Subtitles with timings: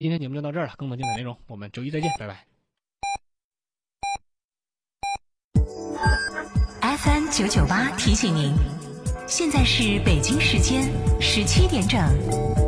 [0.00, 2.46] 今天节目就到这儿了，更多精彩内容我们周一再见，拜拜。
[6.96, 8.54] FM 九九八提醒您，
[9.26, 10.84] 现在是北京时间
[11.20, 12.67] 十七点整。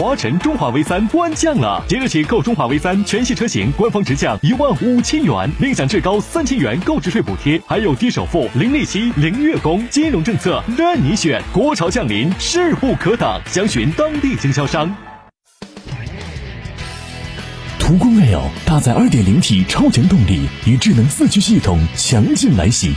[0.00, 11.42] 华晨中华 V 三官降了，即日起购中华 V 三全系车型，官方直降一万五千元，另享最高三千元购置税补贴，还有低首付、零利息、零月供，金融政策任你选。
[11.52, 14.90] 国潮降临，势不可挡，详询当地经销商。
[17.78, 22.94] 途观 L 搭载 2.0T 超强动力与智能四驱系统强劲来袭，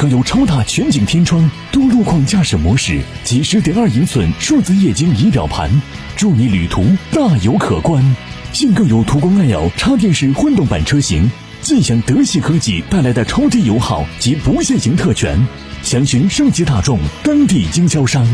[0.00, 5.70] 更有超大全景天窗、多路况驾驶模式及十点二英寸数字液晶仪表盘，
[6.16, 8.02] 助你旅途大有可观。
[8.50, 15.38] 现更有途观 L 插电式混动版车型，尽享德系科技带来的超低油耗及不限行特权。
[15.82, 18.26] 详询升级大众当地经销商。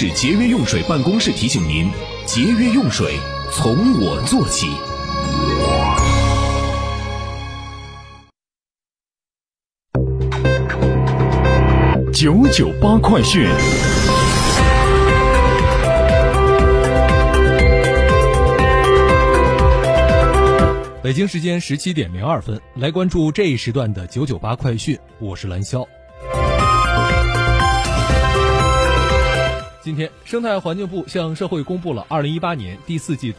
[0.00, 1.90] 市节约用水办公室提醒您：
[2.24, 3.18] 节约用水
[3.50, 4.68] 从我做起。
[12.12, 13.44] 九九八快讯。
[21.02, 25.84] 北京时间十七点零二分，来关注这一时段的九九八快讯，我是蓝霄。
[29.88, 33.38] 今天，生态环境部向社会公布了二零一八年第四季度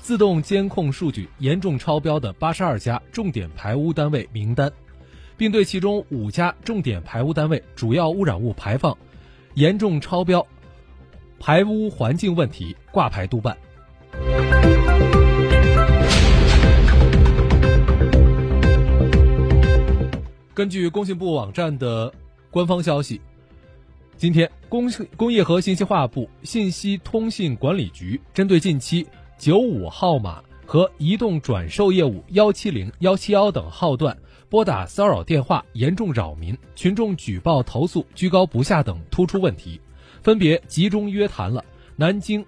[0.00, 4.72] 自动监控数据严重超标的八十二家重点排污单位名单，
[5.36, 8.98] 并对其中五家重点排污单位主要污染物排放
[9.54, 10.44] 严重超标、
[11.38, 13.56] 排污环境问题挂牌督办。
[20.52, 22.12] 根据工信部网站的
[22.50, 23.20] 官方消息，
[24.16, 34.16] 今天工工业和信息化部信息通信管理局针对近期九五号码和移动转售业务幺七零、幺七幺等号段
[34.48, 39.80] 拨打骚扰电话严重扰民、群众举报投诉居高不下等突出问题，
[40.22, 41.62] 分别集中约谈了
[41.96, 42.44] 南京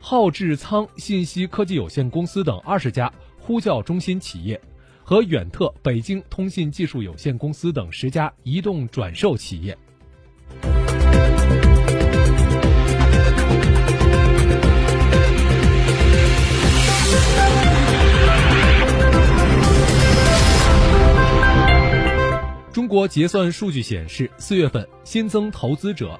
[0.00, 4.60] 浩智仓信息科技有限公司等二十家呼叫中心企业。
[5.06, 9.76] 和远特北京通信技术有限公司等十家移动转售企业。
[22.94, 26.16] 国结算数据显示，四月份新增投资者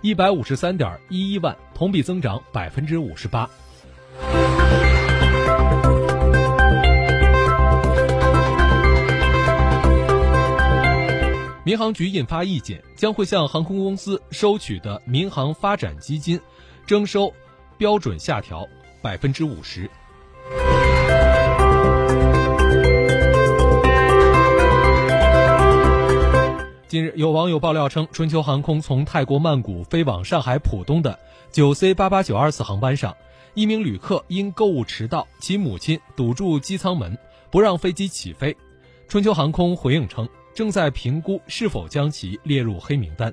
[0.00, 3.48] 一百五十三点一一万，同比增长百分之五十八。
[11.64, 16.40] 民航局印发意见，将会向航空公司收取的民航发展基金
[16.84, 17.32] 征收
[17.78, 18.66] 标准下调
[19.00, 19.88] 百分之五十。
[27.00, 31.18] 近日，有网友爆料称，春秋航空从泰国曼谷飞往上海浦东的
[31.50, 33.16] 九 C 八八九二次航班上，
[33.54, 37.16] 一名旅客因购物迟到，其母亲堵住机舱门，
[37.50, 38.54] 不让飞机起飞。
[39.08, 43.32] 春秋航空回应称，正在评估是否将其列入黑名单。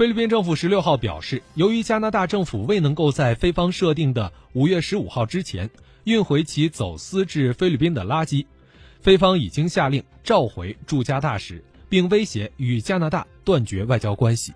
[0.00, 5.68] 菲律宾政府十六号表示，由于加拿大政府未能够在菲方设定的五月十五号之前
[6.04, 8.46] 运回其走私至菲律宾的垃圾，
[9.02, 14.54] 菲方已经下令召回驻加大使，并威胁与加拿大断绝外交关系。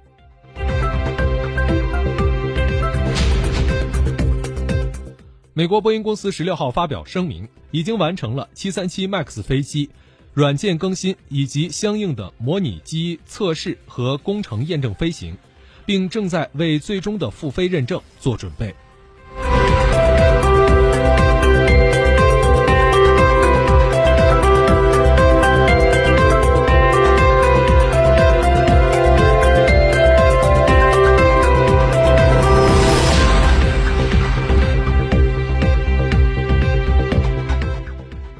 [5.52, 9.90] 美国波音公司十六号发表声明，已经完成了737 MAX 飞机
[10.34, 15.36] 软件更新以及相应的模拟机测试和工程验证飞行，
[15.86, 18.74] 并正在为最终的复飞认证做准备。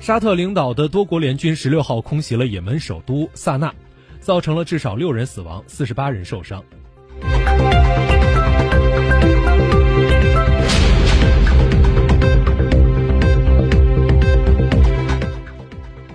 [0.04, 3.72] 沙特领导的多国联军十六号空袭了也门首都萨那，
[4.20, 6.62] 造成了至少六人死亡、四十八人受伤。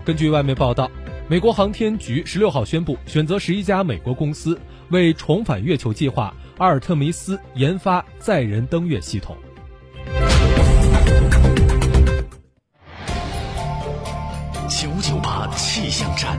[0.05, 0.91] 根据外媒报道，
[1.27, 4.55] 美国航天局十六号宣布，选择十一家美国公司
[4.89, 9.35] 为重返月球计划阿尔特弥斯研发载人登月系统。
[15.61, 16.37] 气象站。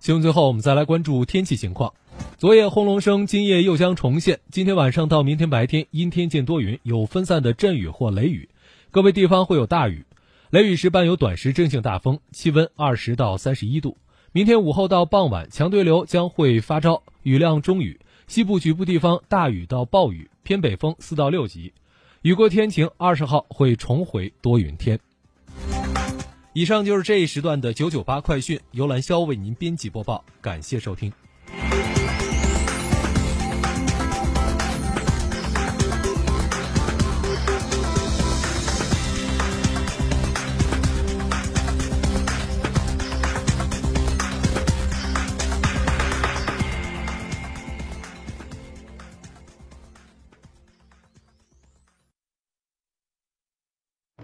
[0.00, 1.94] 新闻最后，我们再来关注天气情况。
[2.36, 4.38] 昨夜轰隆声，今夜又将重现。
[4.50, 8.50] 今天晚上到明天白天，阴天见多云，有分散的阵雨或雷雨，
[8.90, 10.04] 个别地方会有大雨。
[10.50, 13.96] 雷雨时伴有短时阵性大风，气温二十到三十一度。
[14.32, 17.98] 明天午后到傍晚，强对流将会发招，雨量中雨，
[18.30, 21.72] 西部局部地方大雨到暴雨，偏北风四到六级。
[22.22, 24.96] 雨过天晴，二十号会重回多云天。
[26.52, 31.12] 以上就是这一时段的九九八快讯，由兰肖为您编辑播报，感谢收听。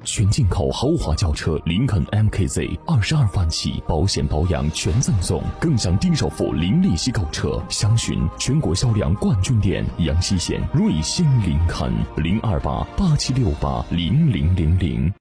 [0.06, 7.60] 全进口豪华轿车林肯 MKZ 二十二万起，保险保养全赠送，更享低首付、零利息购车。
[7.68, 15.12] 详询全国销量冠军店阳西县瑞星林肯零二八八七六八零零零零。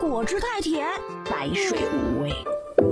[0.00, 0.86] 果汁太甜，
[1.30, 2.32] 白水无味。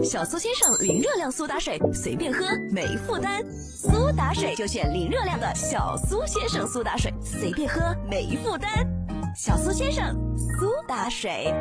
[0.04, 3.42] 小苏先生零热量苏打水，随便喝没负担。
[3.50, 7.80] 苏打水就选零热量的小苏先生苏打水，随便喝
[8.10, 8.86] 没负担。
[9.34, 11.54] 小苏先生苏打水。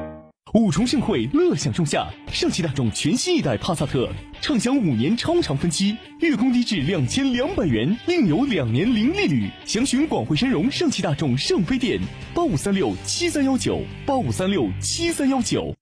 [0.53, 4.09] 五重盛会，乐享仲夏，上汽大众全新一代帕萨特，
[4.41, 9.49] 畅享五年超长分期，月供低至两千两百元，另有两年零利率。
[9.65, 12.01] 详询广汇深融上汽大众上飞店，
[12.33, 15.75] 八五三六七三幺九，八五三六七三幺九。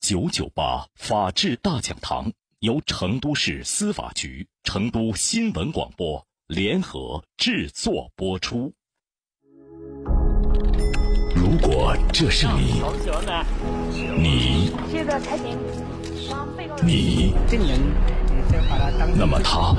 [0.00, 8.72] 九九八法治大讲堂由成都市司法局、成都新闻广播联合制作播出。
[11.58, 12.82] 如果这是你，
[14.18, 14.72] 你，
[16.82, 17.34] 你，
[19.14, 19.74] 那么他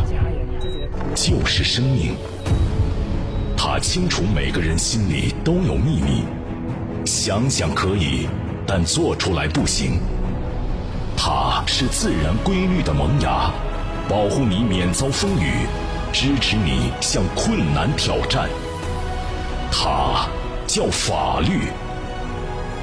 [1.13, 2.15] 就是生命。
[3.55, 6.23] 他清楚每个人心里都有秘密，
[7.05, 8.27] 想想可以，
[8.65, 9.99] 但做出来不行。
[11.15, 13.51] 它是自然规律的萌芽，
[14.09, 15.67] 保护你免遭风雨，
[16.11, 18.49] 支持你向困难挑战。
[19.71, 20.27] 它
[20.67, 21.71] 叫法律。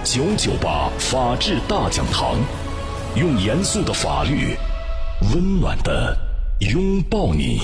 [0.03, 2.37] 九九八法治大讲堂，
[3.15, 4.57] 用严肃的法律，
[5.33, 6.17] 温暖的
[6.61, 7.61] 拥抱你。